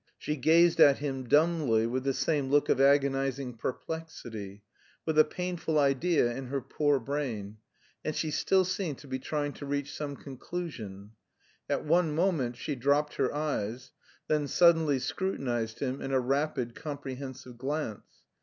[0.17, 4.63] She gazed at him dumbly with the same look of agonising perplexity,
[5.05, 7.57] with a painful idea in her poor brain,
[8.03, 11.11] and she still seemed to be trying to reach some conclusion.
[11.69, 13.91] At one moment she dropped her eyes,
[14.27, 18.01] then suddenly scrutinised him in a rapid comprehensive glance.